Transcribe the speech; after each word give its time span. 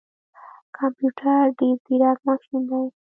کمپيوټر 0.77 1.43
ډیر 1.59 1.75
ځیرک 1.85 2.19
ماشین 2.27 2.61
دی 2.69 2.83